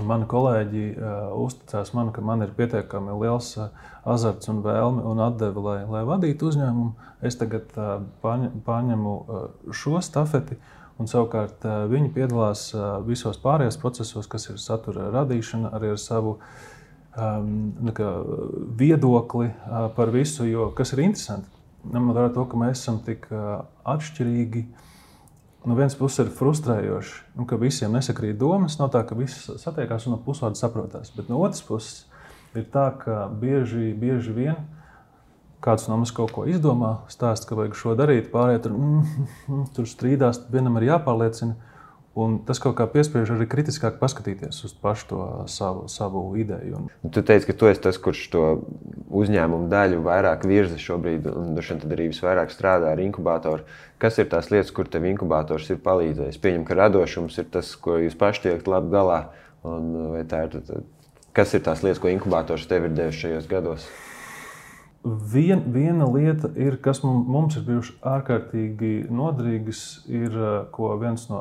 Mani 0.00 0.24
kolēģi 0.24 0.82
uh, 0.96 1.32
uzticās 1.36 1.90
man, 1.92 2.08
ka 2.16 2.22
man 2.24 2.40
ir 2.40 2.54
pietiekami 2.56 3.12
liels 3.20 3.50
uh, 3.60 3.66
azarts 4.08 4.48
un 4.48 4.62
vēlme 4.64 5.02
un 5.04 5.18
atdeve, 5.20 5.60
lai, 5.60 5.80
lai 5.84 6.00
vadītu 6.08 6.48
uzņēmumu. 6.48 6.94
Es 7.20 7.36
tagad 7.36 7.74
uh, 7.76 7.98
pārņemu 8.22 9.12
uh, 9.20 9.42
šo 9.68 10.00
stafeti, 10.00 10.56
un 10.96 11.10
savukārt 11.12 11.66
uh, 11.68 11.82
viņi 11.92 12.08
piedalās 12.14 12.70
uh, 12.72 13.02
visos 13.04 13.36
pārējos 13.42 13.76
procesos, 13.82 14.30
kas 14.32 14.48
ir 14.48 14.62
satura 14.62 15.10
radīšana, 15.12 15.74
arī 15.76 15.92
ar 15.92 16.00
savu 16.00 16.38
um, 16.38 17.52
kā, 17.92 18.14
viedokli 18.80 19.50
uh, 19.50 19.90
par 19.92 20.14
visu, 20.14 20.48
jo 20.48 20.70
kas 20.78 20.96
ir 20.96 21.04
interesanti. 21.04 21.52
Ņemot 21.92 22.16
vērā 22.16 22.32
to, 22.32 22.46
ka 22.48 22.64
mēs 22.64 22.80
esam 22.80 23.02
tik 23.04 23.28
uh, 23.28 23.60
atšķirīgi. 23.92 24.64
Uh, 24.64 24.88
no 25.66 25.76
vienas 25.78 25.96
puses 25.98 26.24
ir 26.24 26.32
frustrējoši, 26.36 27.18
nu, 27.38 27.46
ka 27.48 27.58
visiem 27.60 27.94
nesakrīt 27.94 28.38
domas, 28.40 28.78
nav 28.80 28.90
tā, 28.94 29.04
ka 29.06 29.18
visi 29.18 29.56
satiekās 29.60 30.08
un 30.08 30.16
no 30.16 30.22
pusvārdu 30.24 30.58
saprotās. 30.58 31.12
Bet 31.16 31.30
no 31.30 31.40
otras 31.42 31.62
puses 31.66 32.06
ir 32.58 32.66
tā, 32.72 32.90
ka 32.98 33.26
bieži, 33.40 33.92
bieži 33.98 34.34
vien 34.36 34.62
kāds 35.62 35.86
no 35.88 35.96
mums 35.98 36.12
kaut 36.14 36.32
ko 36.34 36.44
izdomā, 36.50 36.96
stāsta, 37.12 37.46
ka 37.48 37.58
vajag 37.58 37.76
šo 37.78 37.94
darīt, 37.98 38.32
pārējie 38.32 38.64
tur, 38.64 38.74
mm, 38.74 39.26
mm, 39.46 39.66
tur 39.76 39.88
strīdās, 39.88 40.42
vienam 40.52 40.78
ir 40.80 40.90
jāpārliecina. 40.90 41.54
Un 42.12 42.34
tas 42.44 42.58
kaut 42.60 42.74
kā 42.76 42.84
piespiež 42.92 43.30
arī 43.32 43.46
kritiskāk 43.48 43.94
paskatīties 43.96 44.58
uz 44.66 44.74
pašu 44.76 45.06
to 45.08 45.20
savu, 45.48 45.86
savu 45.88 46.20
ideju. 46.36 46.82
Un... 46.82 47.12
Tu 47.14 47.22
teici, 47.24 47.48
ka 47.48 47.56
tu 47.56 47.70
esi 47.70 47.80
tas, 47.80 47.96
kurš 47.96 48.26
to 48.34 48.42
uzņēmumu 49.22 49.70
daļu 49.72 50.02
vairāk 50.04 50.44
virza 50.48 50.76
šobrīd, 50.76 51.30
un 51.32 51.56
tad 51.56 51.88
arī 51.96 52.10
visvairāk 52.10 52.52
strādā 52.52 52.92
ar 52.92 53.00
inkubatoru. 53.00 53.64
Kas 54.02 54.20
ir 54.20 54.28
tās 54.28 54.52
lietas, 54.52 54.74
kur 54.76 54.92
tev 54.92 55.08
inkubators 55.08 55.70
ir 55.72 55.80
palīdzējis? 55.80 56.40
Pieņem, 56.44 56.68
ka 56.68 56.76
radošums 56.82 57.40
ir 57.40 57.48
tas, 57.54 57.72
ko 57.80 57.96
jūs 58.02 58.18
paši 58.20 58.48
tiekat 58.48 58.68
labi 58.68 58.92
galā. 58.92 59.20
Un, 59.64 59.92
ir, 60.20 60.86
kas 61.32 61.56
ir 61.56 61.64
tās 61.64 61.80
lietas, 61.80 62.02
ko 62.02 62.12
inkubators 62.12 62.68
tev 62.68 62.90
ir 62.90 62.96
devis 62.98 63.24
šajos 63.24 63.48
gados? 63.48 63.88
Vien, 65.02 65.64
viena 65.74 66.06
lieta, 66.06 66.46
ir, 66.54 66.76
kas 66.78 67.00
mums 67.02 67.56
ir 67.58 67.64
bijuši 67.66 67.96
ārkārtīgi 68.06 68.90
noderīgas, 69.10 69.80
ir 70.06 70.36
ko 70.70 70.92
viens 71.00 71.24
no 71.26 71.40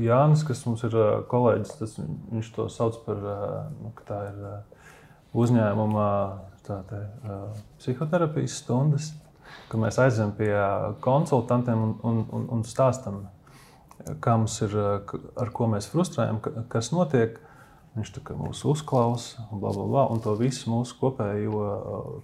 Jānis, 0.00 0.44
kas 0.48 0.62
mums 0.64 0.86
ir 0.88 0.96
kolēģis, 1.28 1.74
tas, 1.76 1.98
viņš 2.32 2.48
to 2.56 2.68
sauc 2.72 2.96
par 3.04 3.20
nu, 3.76 3.92
tā 4.08 4.22
ir 4.30 4.40
uzņēmuma 5.36 6.08
tā 6.66 6.80
te, 6.88 7.02
psihoterapijas 7.82 8.56
stundas, 8.62 9.12
ka 9.70 9.80
mēs 9.80 10.00
aizējām 10.02 10.32
pie 10.38 10.52
konsultantiem 11.04 11.82
un, 11.82 11.94
un, 12.08 12.22
un, 12.38 12.46
un 12.56 12.64
stāstam, 12.66 13.26
kā 14.22 14.36
mums 14.38 14.56
ir, 14.64 14.74
ar 14.80 15.52
ko 15.54 15.68
mēs 15.72 15.90
frustrējam, 15.92 16.40
kas 16.72 16.92
notiek. 16.94 17.38
Viņš 17.96 18.10
mūs 18.36 18.60
uzklausa, 18.68 19.46
bla, 19.50 19.70
bla, 19.72 19.84
bla, 19.88 20.02
un 20.12 20.20
to 20.20 20.34
visu 20.36 20.68
mūsu 20.68 20.98
kopējo, 21.00 21.60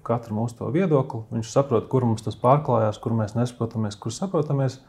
katru 0.05 0.37
mūsu 0.37 0.69
viedokli. 0.75 1.23
Viņš 1.33 1.49
saprot, 1.49 1.87
kur 1.88 2.05
mums 2.05 2.25
tas 2.26 2.37
pārklājās, 2.37 2.99
kur 3.00 3.14
mēs 3.17 3.33
nesaprotamies, 3.38 3.97
kur 3.97 4.12
saprotamies. 4.12 4.83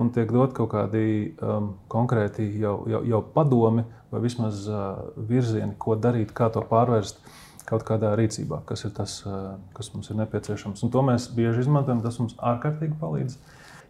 Un 0.00 0.08
tiek 0.14 0.30
dot 0.32 0.54
kaut 0.56 0.70
kādi 0.72 1.34
um, 1.44 1.74
konkrēti 1.92 2.46
jau, 2.56 2.78
jau, 2.88 3.02
jau 3.04 3.20
padomi 3.34 3.84
vai 4.10 4.22
vismaz 4.24 4.64
uh, 4.70 5.12
virzieni, 5.28 5.76
ko 5.78 5.92
darīt, 6.00 6.32
kā 6.34 6.48
to 6.54 6.62
pārvērst 6.70 7.20
kaut 7.68 7.84
kādā 7.84 8.14
rīcībā, 8.16 8.62
kas 8.64 8.86
ir 8.88 8.94
tas, 8.96 9.18
uh, 9.28 9.58
kas 9.76 9.92
mums 9.92 10.08
ir 10.08 10.18
nepieciešams. 10.22 10.86
Un 10.86 10.94
to 10.94 11.04
mēs 11.04 11.28
bieži 11.36 11.66
izmantojam, 11.66 12.00
tas 12.02 12.16
mums 12.22 12.32
ārkārtīgi 12.40 12.96
palīdz. 13.00 13.36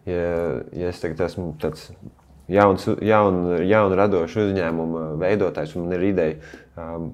Ja, 0.05 0.19
ja 0.75 0.91
es 0.91 0.99
tagad 1.01 1.23
esmu 1.29 1.53
tāds 1.63 1.87
jauns, 2.51 2.87
jaun, 3.01 3.43
jaun 3.65 3.93
radošs 3.97 4.37
uzņēmuma 4.45 5.05
veidotājs, 5.21 5.75
un 5.75 5.85
man 5.85 5.97
ir 5.97 6.07
ideja, 6.11 6.57
um, 6.79 7.11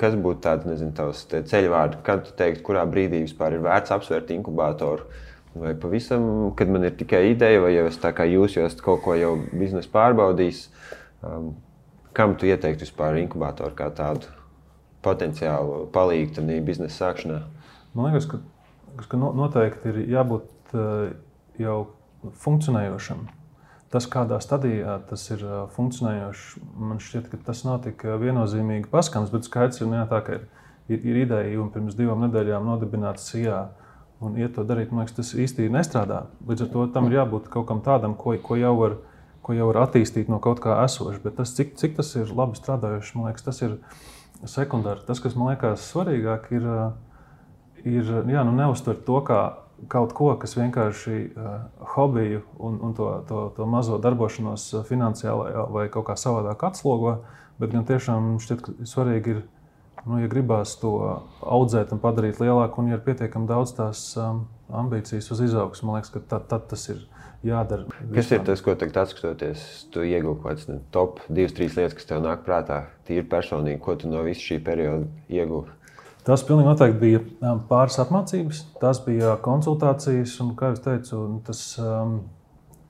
kas 0.00 0.16
būtu 0.18 0.42
tāds 0.44 0.66
nezinu, 0.68 0.94
ceļvārds, 1.50 2.00
kad 2.06 2.24
tu 2.26 2.34
teiktu, 2.38 2.64
kurā 2.66 2.82
brīdī 2.90 3.22
vispār 3.24 3.56
ir 3.56 3.64
vērts 3.64 3.94
apsvērt 3.94 4.32
inkubatoru. 4.34 5.06
Vai 5.54 5.70
pavisam, 5.78 6.24
kad 6.58 6.70
man 6.74 6.82
ir 6.88 6.96
tikai 6.98 7.28
ideja, 7.30 7.60
vai 7.62 7.76
jau 7.76 7.84
es 7.86 8.00
tā 8.02 8.10
kā 8.10 8.26
jūs 8.26 8.56
jau 8.56 8.64
esat 8.66 8.80
kaut 8.82 9.04
ko 9.04 9.14
jau 9.14 9.36
biznesa 9.52 9.90
pārbaudījis, 9.92 10.64
um, 11.22 11.52
kam 12.14 12.34
tu 12.38 12.48
ieteiktu 12.50 12.82
vispār 12.82 13.20
inkubatoru 13.20 13.76
kā 13.78 13.86
tādu 13.94 14.26
potenciālu 15.06 15.84
palīdzību 15.94 16.34
tam 16.34 16.50
biznesa 16.66 17.04
sākšanā? 17.04 17.38
Man 17.94 18.10
liekas, 18.10 18.26
ka, 18.32 18.40
ka 19.06 19.20
noteikti 19.22 19.92
ir 19.92 20.02
jābūt 20.16 20.74
uh, 20.74 21.14
jau 21.62 21.78
funkcionējošam 22.42 23.22
Tas, 23.94 24.08
kādā 24.10 24.40
stadijā 24.42 24.96
tas 25.06 25.22
ir 25.30 25.42
funkcionējošs, 25.76 26.46
man 26.82 26.98
šķiet, 26.98 27.28
ka 27.30 27.38
tas 27.46 27.60
nav 27.62 27.76
tik 27.84 28.00
viennozīmīgi 28.02 28.88
paskams, 28.90 29.30
bet 29.30 29.46
skaidrs 29.46 29.78
ir, 29.78 29.86
nu 29.86 30.00
jā, 30.00 30.08
tā, 30.10 30.18
ka 30.26 30.34
ir, 30.34 30.48
ir, 30.90 31.04
ir 31.12 31.20
ideja 31.20 31.60
un 31.62 31.68
pirms 31.70 31.94
divām 31.94 32.24
nedēļām 32.26 32.66
nodibināts 32.66 33.28
SIA. 33.30 33.68
Un 34.24 34.34
iet 34.40 34.56
to 34.56 34.64
darīt, 34.66 34.90
man 34.90 35.04
liekas, 35.04 35.14
tas 35.20 35.30
īstenībā 35.38 35.76
nestrādā. 35.76 36.24
Līdz 36.48 36.66
ar 36.66 36.72
to 36.72 36.88
tam 36.96 37.06
ir 37.06 37.20
jābūt 37.20 37.46
kaut 37.54 37.68
kam 37.70 37.84
tādam, 37.86 38.18
ko, 38.18 38.34
ko, 38.42 38.58
jau, 38.58 38.74
var, 38.80 38.98
ko 39.46 39.54
jau 39.54 39.70
var 39.70 39.84
attīstīt 39.84 40.30
no 40.32 40.40
kaut 40.42 40.62
kā 40.64 40.80
esoša. 40.88 41.22
Bet 41.22 41.38
tas, 41.38 41.54
cik, 41.54 41.76
cik 41.78 41.94
tas 42.00 42.10
ir 42.18 42.34
labi 42.34 42.58
strādājošs, 42.58 43.14
man 43.14 43.30
liekas, 43.30 43.46
tas 43.46 43.62
ir 43.62 43.78
sekundāri. 44.42 45.06
Tas, 45.06 45.22
kas 45.22 45.38
man 45.38 45.52
liekas 45.52 45.86
svarīgāk, 45.92 46.50
ir, 46.56 46.66
ir 47.86 48.10
jā, 48.10 48.42
nu, 48.42 48.58
neuztvert 48.58 49.06
to 49.06 49.22
kā 49.30 49.42
kaut 49.90 50.12
ko, 50.16 50.30
kas 50.40 50.56
vienkārši 50.58 51.16
uh, 51.34 51.54
hobiju 51.94 52.42
un, 52.58 52.78
un 52.82 52.94
to, 52.96 53.08
to, 53.28 53.46
to 53.56 53.66
mazo 53.68 53.98
darbošanos 54.02 54.66
uh, 54.74 54.84
finansiāli 54.86 55.66
vai 55.74 55.88
kaut 55.92 56.08
kā 56.08 56.16
savādāk 56.20 56.62
atslogo, 56.68 57.18
bet 57.60 57.74
gan 57.74 57.86
tiešām 57.88 58.36
šķiet, 58.42 58.64
ka 58.64 58.88
svarīgi 58.88 59.36
ir, 59.36 59.42
nu, 60.04 60.20
ja 60.22 60.30
gribās 60.30 60.76
to 60.80 60.94
audzēt 61.40 61.94
un 61.94 62.02
padarīt 62.02 62.42
lielāku, 62.42 62.82
un 62.82 62.92
ja 62.92 62.98
ir 62.98 63.04
pietiekami 63.06 63.50
daudz 63.50 63.74
tās 63.78 64.06
um, 64.20 64.44
ambīcijas 64.74 65.30
uz 65.34 65.44
izaugsmu, 65.48 65.90
man 65.90 66.00
liekas, 66.00 66.14
ka 66.14 66.24
tad, 66.34 66.48
tad 66.50 66.66
tas 66.72 66.88
ir 66.92 67.04
jādara. 67.44 67.86
Kas 68.14 68.32
ir 68.32 68.42
tas, 68.46 68.62
ko 68.64 68.74
tagad 68.78 69.04
atskatoties, 69.04 69.64
tu 69.94 70.04
iegūsi 70.06 70.40
kaut 70.42 70.50
kādas 70.50 70.84
top 70.94 71.22
divas, 71.28 71.54
trīs 71.56 71.76
lietas, 71.78 71.96
kas 71.98 72.08
tev 72.08 72.24
nāk 72.24 72.44
prātā, 72.46 72.84
tīri 73.08 73.26
personīgi, 73.28 73.82
ko 73.84 73.96
tu 74.00 74.10
no 74.10 74.24
visa 74.26 74.44
šī 74.44 74.60
perioda 74.64 75.08
iegūsi? 75.32 75.80
Tas 76.24 76.40
pilnīgi 76.48 76.70
noteikti 76.70 77.00
bija 77.02 77.20
um, 77.20 77.58
pāris 77.68 77.98
apmācības, 78.00 78.62
tas 78.80 79.00
bija 79.04 79.34
konsultācijas, 79.44 80.38
un, 80.40 80.54
kā 80.56 80.70
jau 80.72 80.78
teicu, 80.86 81.18
tas, 81.44 81.60
um, 81.82 82.14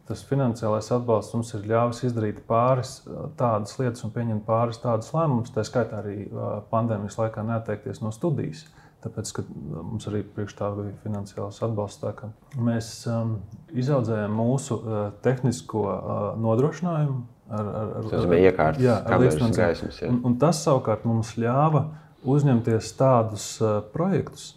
tas 0.07 0.23
finansiālais 0.29 0.91
atbalsts 0.95 1.35
mums 1.35 1.51
ir 1.59 1.67
ļāvis 1.73 2.05
izdarīt 2.07 2.45
pāris 2.47 3.01
uh, 3.09 3.25
tādas 3.39 3.75
lietas 3.81 4.07
un 4.07 4.13
pieņemt 4.15 4.47
pāris 4.47 4.79
tādus 4.83 5.11
lēmumus. 5.17 5.51
Tā 5.55 5.65
skaitā 5.67 5.99
arī 6.05 6.29
uh, 6.29 6.61
pandēmijas 6.71 7.19
laikā 7.19 7.43
neatteikties 7.49 8.05
no 8.05 8.15
studijas. 8.15 8.69
Tāpēc, 9.03 9.35
uh, 9.43 9.51
mums 9.81 10.07
arī 10.13 10.23
priekš 10.37 10.55
tā 10.61 10.71
bija 10.79 10.95
finansiāls 11.03 11.59
atbalsts. 11.67 12.07
Mēs 12.55 12.93
um, 13.11 13.41
izaudzējām 13.75 14.39
mūsu 14.45 14.79
uh, 14.79 15.03
tehnisko 15.27 15.85
uh, 15.91 16.23
nodrošinājumu 16.39 17.19
ar, 17.51 17.67
ar, 17.67 17.93
ar, 17.99 18.09
tas 18.15 18.31
bija 18.31 18.55
iekārtas, 18.55 18.89
ar 19.03 19.27
līdzsvaru 19.27 19.59
gaismas. 19.59 20.01
Tas 20.47 20.63
savukārt 20.69 21.03
mums 21.09 21.35
ļāva 21.35 21.83
uh, 21.83 22.01
uzņemties 22.25 22.91
tādus 22.99 23.47
projektus, 23.95 24.55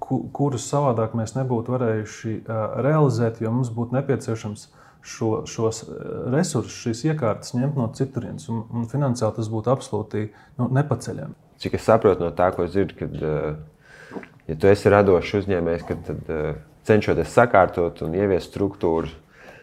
ku, 0.00 0.20
kurus 0.34 0.66
savādāk 0.70 1.14
mēs 1.18 1.36
nebūtu 1.36 1.74
varējuši 1.74 2.36
realizēt, 2.86 3.40
jo 3.44 3.52
mums 3.54 3.72
būtu 3.74 3.96
nepieciešams 3.98 4.66
šo, 5.00 5.30
šos 5.48 5.84
resursus, 6.32 6.80
šīs 6.84 7.04
iekārtas 7.12 7.54
ņemt 7.56 7.78
no 7.78 7.88
citurienes. 7.96 8.48
Un, 8.52 8.64
un 8.72 8.88
finansiāli 8.90 9.38
tas 9.38 9.50
būtu 9.52 9.72
absolūti 9.72 10.26
nu, 10.60 10.68
nepaceļami. 10.76 11.36
Cik 11.60 11.76
es 11.76 11.86
saprotu 11.88 12.24
no 12.24 12.32
tā, 12.36 12.48
ko 12.56 12.64
dzirdu, 12.68 12.96
kad, 12.96 13.16
ja 14.48 14.56
tu 14.56 14.70
esi 14.70 14.92
radošs 14.92 15.42
uzņēmējs, 15.42 15.88
tad 16.08 16.30
cenšoties 16.88 17.34
sakārtot 17.36 18.00
un 18.06 18.16
ieviest 18.16 18.52
struktūru, 18.52 19.12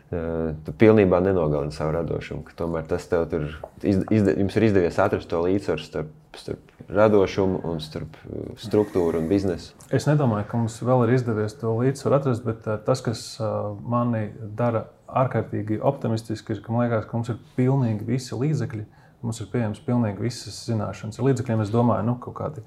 tu 0.08 0.74
pilnībā 0.80 1.20
nenogalini 1.24 1.76
savu 1.76 1.98
radošumu. 1.98 2.46
Tomēr 2.56 2.86
tas 2.88 3.10
tev 3.12 3.26
tur 3.32 3.50
izd, 3.84 4.08
jums 4.14 4.56
ir 4.56 4.68
izdevies 4.70 5.00
atrast 5.04 5.28
to 5.32 5.42
līdzsvaru 5.44 5.84
starp, 5.84 6.14
starp 6.40 6.72
radošumu 6.94 7.62
un 7.68 7.80
starp 7.84 8.18
struktūru 8.62 9.22
un 9.22 9.30
biznesu. 9.32 9.74
Es 9.94 10.08
nedomāju, 10.10 10.48
ka 10.50 10.60
mums 10.62 10.78
vēl 10.84 11.06
ir 11.06 11.16
izdevies 11.18 11.58
to 11.60 11.74
līdzsvaru 11.80 12.20
atrast, 12.20 12.46
bet 12.48 12.68
tas, 12.86 13.04
kas 13.06 13.24
mani 13.84 14.30
dara 14.58 14.86
ārkārtīgi 15.08 15.80
optimistiski, 15.82 16.56
ir, 16.56 16.62
ka 16.64 16.74
man 16.74 16.86
liekas, 16.86 17.08
ka 17.08 17.18
mums 17.18 17.32
ir 17.34 17.42
pilnīgi 17.58 18.08
visi 18.08 18.38
līdzekļi. 18.38 18.86
Mums 19.26 19.42
ir 19.42 19.50
pieejams 19.50 19.82
pilnīgi 19.82 20.22
visas 20.22 20.60
zināšanas. 20.68 21.18
Ar 21.18 21.26
līdzekļiem 21.26 21.64
es 21.64 21.74
domāju, 21.74 22.06
nu, 22.06 22.20
kaut 22.22 22.38
kādi 22.38 22.62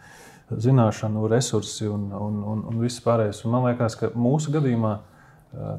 zināšanu, 0.51 1.29
resursi 1.31 1.87
un, 1.87 2.09
un, 2.11 2.41
un, 2.43 2.65
un 2.73 2.81
viss 2.83 3.03
pārējais. 3.05 3.45
Un 3.47 3.55
man 3.55 3.69
liekas, 3.69 3.95
ka 4.01 4.11
mūsu 4.19 4.51
gadījumā 4.57 4.97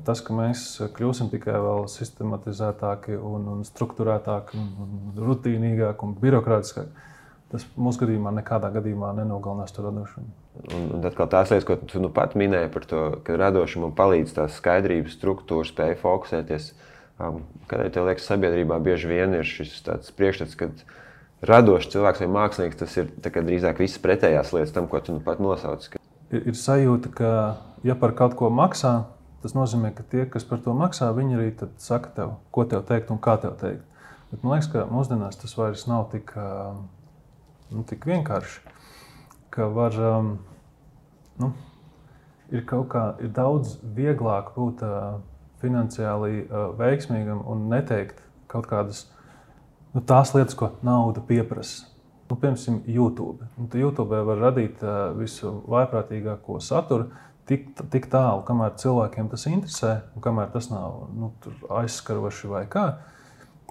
Tas, 0.04 0.20
ka 0.20 0.36
mēs 0.36 0.66
kļūsim 0.98 1.30
tikai 1.32 1.56
vēl 1.64 1.86
sistematizētāki, 1.92 3.16
un, 3.16 3.46
un 3.54 3.62
struktūrētāki, 3.64 4.60
un, 4.60 4.72
un 4.84 5.22
rutīnīgāki 5.30 6.04
un 6.08 6.16
birokrātiskāki, 6.20 7.06
tas 7.52 7.66
mūsu 7.76 8.06
gadījumā 8.06 8.32
nekādā 8.40 8.72
gadījumā 8.74 9.12
nenogalinās 9.18 9.76
to 9.76 9.84
radošumu. 9.86 10.32
Un, 10.72 10.88
un 10.98 11.08
atkal 11.08 11.30
tās 11.32 11.52
lietas, 11.52 11.68
ko 11.68 11.78
tu 11.78 12.02
nu 12.04 12.12
pat 12.14 12.38
minēji 12.40 12.72
par 12.74 12.88
to, 12.88 13.02
ka 13.28 13.36
radošumam 13.40 13.94
palīdz 13.98 14.36
tās 14.38 14.56
skaidrības, 14.62 15.18
struktūra, 15.20 15.68
spēja 15.68 16.00
fokusēties. 16.02 16.72
Um, 17.22 17.44
kādēļ 17.70 17.94
tev 17.94 18.08
liekas, 18.08 18.28
sabiedrībā 18.32 18.80
bieži 18.82 19.12
vien 19.12 19.36
ir 19.38 19.48
šis 19.48 19.84
priekšstats, 20.18 20.58
ka 20.58 20.72
radošs 21.46 21.92
cilvēks 21.94 22.24
vai 22.24 22.30
mākslinieks, 22.38 22.80
tas 22.80 22.98
ir 23.02 23.12
drīzāk 23.22 23.82
visas 23.82 24.02
pretējās 24.02 24.54
lietas 24.56 24.74
tam, 24.76 24.88
ko 24.90 25.02
tu 25.04 25.18
nu 25.18 25.24
pat 25.26 25.42
nosauci. 25.44 25.98
Ir, 26.32 26.48
ir 26.54 26.58
sajūta, 26.58 27.12
ka, 27.14 27.32
ja 27.86 27.98
par 28.00 28.16
kaut 28.18 28.38
ko 28.40 28.50
maksā, 28.54 28.94
tas 29.44 29.56
nozīmē, 29.58 29.92
ka 29.98 30.06
tie, 30.08 30.26
kas 30.30 30.46
par 30.48 30.62
to 30.64 30.74
maksā, 30.78 31.10
viņi 31.18 31.38
arī 31.38 31.52
saka 31.82 32.14
tev, 32.16 32.36
ko 32.54 32.66
tev 32.70 32.86
teikt 32.88 33.12
un 33.14 33.20
kā 33.22 33.36
tev 33.42 33.58
teikt. 33.62 33.84
Bet 34.32 34.46
man 34.46 34.56
liekas, 34.56 34.70
ka 34.72 34.86
mūsdienās 34.88 35.40
tas 35.42 35.58
vairs 35.58 35.88
nav 35.92 36.08
tik, 36.14 36.32
nu, 37.72 37.84
tik 37.88 38.06
vienkārši, 38.10 38.62
ka 39.54 39.68
var, 39.72 39.96
nu, 41.42 41.52
ir 42.52 42.66
kaut 42.70 42.90
kā, 42.94 43.06
ir 43.24 43.32
daudz 43.36 43.78
vieglāk 43.96 44.54
būt 44.56 44.84
finansiāli 45.62 46.46
veiksmīgam 46.80 47.44
un 47.48 47.68
neteikt 47.72 48.22
kaut 48.52 48.68
kādas 48.70 49.06
nu, 49.94 50.02
tās 50.02 50.34
lietas, 50.36 50.58
ko 50.58 50.74
nauda 50.86 51.24
pieprasa. 51.26 51.88
Nu, 52.32 52.38
piemēram, 52.40 52.84
YouTube. 52.88 53.48
Nu, 53.60 53.68
YouTube 53.76 54.22
var 54.24 54.40
radīt 54.40 54.80
uh, 54.86 55.10
visu 55.18 55.52
vaiprātīgāko 55.68 56.62
saturu 56.64 57.10
tik, 57.50 57.66
tik 57.92 58.08
tālu, 58.12 58.46
kamēr 58.48 58.78
cilvēkiem 58.80 59.28
tas 59.32 59.44
interesē, 59.50 59.98
un 60.16 60.24
kamēr 60.24 60.52
tas 60.54 60.70
nav 60.72 61.10
nu, 61.12 61.34
aizskaroši 61.82 62.52
vai 62.52 62.64
kā. 62.72 62.86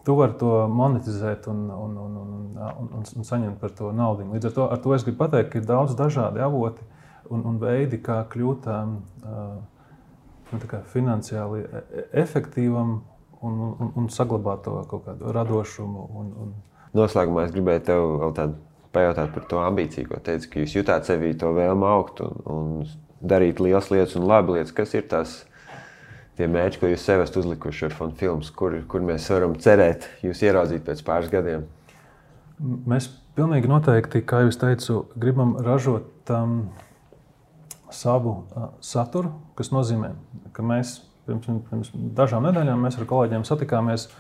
Tu 0.04 0.14
vari 0.16 0.32
to 0.40 0.52
monetizēt 0.72 1.46
un, 1.52 1.66
un, 1.74 1.96
un, 2.00 2.14
un, 2.20 2.38
un, 2.56 2.88
un, 3.00 3.26
saņemt 3.26 3.58
par 3.60 3.74
to 3.76 3.90
naudu. 3.92 4.24
Līdz 4.32 4.48
ar 4.48 4.54
to, 4.56 4.68
ar 4.76 4.80
to 4.80 4.94
es 4.96 5.04
gribu 5.04 5.20
pateikt, 5.20 5.50
ka 5.52 5.60
ir 5.60 5.66
daudz 5.68 5.92
dažādi 5.98 6.40
avoti 6.40 6.86
un, 7.28 7.44
un 7.44 7.58
veidi, 7.60 8.00
kā 8.02 8.22
kļūt 8.32 8.68
um, 8.72 8.94
uh, 9.24 9.58
nu, 10.52 10.80
finansiāli 10.94 11.62
e, 11.62 11.82
e, 11.82 12.06
efektīvam 12.22 12.96
un, 13.40 13.60
un, 13.68 13.92
un 14.00 14.08
saglabāt 14.12 14.64
to 14.64 14.78
kaut 14.90 15.04
kādu 15.08 15.34
radošumu. 15.36 16.08
Un, 16.20 16.32
un... 16.44 16.56
Noslēgumā 16.96 17.46
es 17.46 17.54
gribēju 17.54 17.84
tev 17.86 18.06
vēl 18.24 18.34
tādu 18.36 18.58
pajautāt 18.94 19.30
par 19.34 19.46
to 19.52 19.60
ambīciju, 19.62 20.08
ko 20.10 20.18
teici, 20.24 20.50
ka 20.50 20.64
jūs 20.64 20.74
jutāt 20.80 21.06
sevī 21.06 21.34
to 21.38 21.52
vēlmu 21.54 21.86
augt 21.86 22.24
un, 22.24 22.40
un 22.50 22.72
darīt 23.20 23.60
lielas 23.62 23.92
lietas 23.92 24.16
un 24.18 24.26
labi 24.26 24.56
lietas. 24.56 24.74
Kas 24.74 24.96
ir 24.98 25.06
tās 25.10 25.36
tie 26.40 26.48
mērķi, 26.48 26.80
ko 26.80 26.88
jūs 26.88 27.04
sev 27.04 27.24
esat 27.24 27.36
uzlikuši 27.42 27.88
ar 27.90 27.96
fonu 27.96 28.16
filmu, 28.16 28.46
kur, 28.56 28.78
kur 28.88 29.04
mēs 29.04 29.28
varam 29.32 29.56
cerēt 29.60 30.08
jūs 30.24 30.40
ieraudzīt 30.46 30.86
pēc 30.86 31.02
pāris 31.04 31.32
gadiem? 31.32 31.66
Mēs 32.60 33.08
pilnīgi 33.36 33.68
noteikti, 33.68 34.22
kā 34.24 34.42
jau 34.44 34.54
teicu, 34.64 34.96
gribam 35.20 35.54
ražot 35.64 36.32
um, 36.32 36.56
savu 37.92 38.34
uh, 38.40 38.72
saturu, 38.84 39.34
kas 39.58 39.72
nozīmē, 39.74 40.14
ka 40.56 40.64
mēs 40.64 40.98
pirms, 41.28 41.46
pirms 41.68 41.92
dažām 42.16 42.48
nedēļām 42.48 42.88
ar 42.88 43.08
kolēģiem 43.12 43.46
satikāmies. 43.48 44.10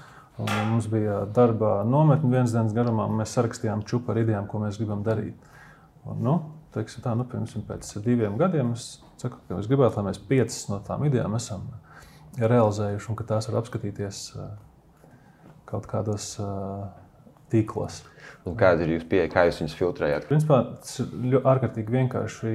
Mums 0.40 0.86
bija 0.88 1.26
darba 1.36 1.82
nometne 1.84 2.30
viens 2.32 2.52
dienas 2.54 2.72
garumā, 2.72 3.04
un 3.10 3.18
mēs 3.18 3.34
sarakstījām 3.36 3.82
čupu 3.84 4.14
ar 4.14 4.22
idejām, 4.22 4.46
ko 4.48 4.62
mēs 4.62 4.78
gribam 4.80 5.02
darīt. 5.04 5.36
Un, 6.08 6.22
nu, 6.24 6.36
teiksim, 6.72 7.02
tā, 7.04 7.12
nu, 7.18 7.26
pirms, 7.28 7.52
pēc 7.68 7.90
diviem 8.06 8.38
gadiem 8.40 8.70
es, 8.72 8.94
saku, 9.20 9.42
es 9.58 9.68
gribētu, 9.68 9.98
lai 9.98 10.06
mēs 10.08 10.22
piecas 10.30 10.62
no 10.70 10.78
tām 10.86 11.04
idejām 11.10 11.36
esam 11.36 11.66
realizējuši 12.38 13.10
un 13.10 13.18
ka 13.18 13.26
tās 13.32 13.48
var 13.50 13.60
apskatīties 13.60 14.20
kaut 15.70 15.86
kādos 15.90 16.32
tīklos. 17.50 18.02
Un 18.46 18.56
kāda 18.58 18.86
ir 18.86 18.94
jūsu 18.96 19.08
pieeja, 19.10 19.30
kā 19.32 19.44
jūs 19.48 19.60
viņus 19.62 19.76
filtrējat? 19.78 20.28
Principā 20.30 20.60
tas 20.80 21.00
ir 21.02 21.40
ārkārtīgi 21.40 21.96
vienkārši 21.96 22.52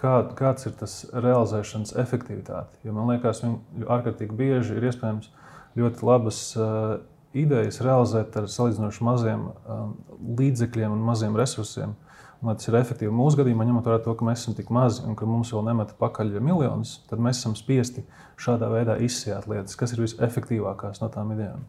kā, 0.00 0.14
kāds 0.38 0.68
ir 0.68 0.76
tas 0.80 0.96
realizēšanas 1.12 1.94
efektivitāte. 2.00 2.80
Jo 2.86 2.94
man 2.96 3.10
liekas, 3.12 3.42
ka 3.42 3.94
ārkārtīgi 3.96 4.36
bieži 4.36 4.76
ir 4.76 4.90
iespējams 4.90 5.30
ļoti 5.80 6.06
labas 6.06 6.42
uh, 6.58 7.00
idejas 7.36 7.80
realizēt 7.84 8.36
ar 8.38 8.48
salīdzinoši 8.50 9.06
maziem 9.06 9.48
um, 9.50 9.96
līdzekļiem 10.40 10.94
un 10.94 11.04
maziem 11.06 11.36
resursiem. 11.38 11.94
Un, 11.94 12.09
lai 12.44 12.54
tas 12.56 12.68
ir 12.70 12.76
efektīvi 12.78 13.12
mūsu 13.12 13.40
gadījumā, 13.40 13.66
ņemot 13.68 13.88
vērā 13.90 14.00
to, 14.04 14.14
ka 14.16 14.26
mēs 14.26 14.44
esam 14.44 14.56
tik 14.56 14.70
mazi 14.72 15.02
un 15.06 15.16
ka 15.18 15.28
mums 15.28 15.52
vēl 15.54 15.66
nemeta 15.66 15.96
pakaļ 16.00 16.32
miljonus, 16.40 16.98
tad 17.10 17.20
mēs 17.22 17.42
esam 17.42 17.56
spiesti 17.58 18.06
šādā 18.40 18.70
veidā 18.72 18.96
izsijāt 19.04 19.48
lietas, 19.50 19.76
kas 19.76 19.92
ir 19.94 20.04
visefektīvākās 20.06 21.02
no 21.02 21.10
tām 21.12 21.34
idejām. 21.36 21.66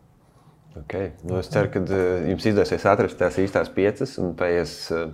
Okay. 0.84 1.12
Nu, 1.28 1.36
es 1.42 1.52
ceru, 1.52 1.68
ka 1.74 1.82
uh, 1.84 2.24
jums 2.32 2.48
izdosies 2.48 2.88
atrast 2.88 3.20
tās 3.20 3.36
īstās 3.44 3.72
piecas 3.76 4.16
un 4.24 4.32
pēc 4.40 4.76
uh, 4.96 5.10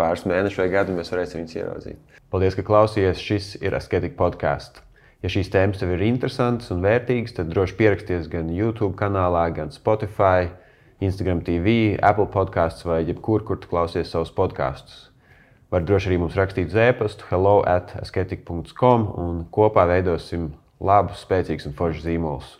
pāris 0.00 0.26
mēnešu 0.26 0.64
vai 0.64 0.70
gadu 0.72 0.96
mēs 0.96 1.12
varēsim 1.14 1.44
viņus 1.44 1.58
ieraudzīt. 1.60 2.16
Paldies, 2.30 2.56
ka 2.58 2.66
klausījāties. 2.66 3.22
Šis 3.22 3.50
ir 3.62 3.76
Asketika 3.78 4.18
podkāsts. 4.18 4.82
Ja 5.20 5.28
šīs 5.28 5.50
tēmas 5.52 5.82
tev 5.82 5.92
ir 5.94 6.02
interesantas 6.06 6.70
un 6.72 6.80
vērtīgas, 6.82 7.34
tad 7.36 7.50
droši 7.52 7.76
pieraksties 7.76 8.28
gan 8.32 8.48
YouTube 8.54 8.96
kanālā, 8.98 9.44
gan 9.52 9.70
Spotify, 9.74 10.48
Instagram 11.00 11.40
TV, 11.44 11.96
Apple 12.04 12.28
podkāstos 12.32 12.84
vai 12.84 13.02
jebkur, 13.08 13.44
kur 13.48 13.60
tu 13.60 13.70
klausies 13.70 14.10
savus 14.12 14.32
podkāstus. 14.36 15.06
Var 15.70 15.84
droši 15.86 16.10
arī 16.10 16.18
mums 16.20 16.36
rakstīt 16.36 16.72
zēpastu 16.74 17.28
hello 17.30 17.60
at 17.64 17.94
asketika.com 18.00 19.06
un 19.22 19.44
kopā 19.54 19.86
veidosim 19.88 20.50
labus, 20.82 21.22
spēcīgus 21.24 21.70
un 21.70 21.76
foršus 21.78 22.04
zīmolus. 22.08 22.56